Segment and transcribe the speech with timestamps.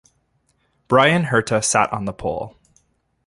[0.87, 2.57] Bryan Herta sat on the pole.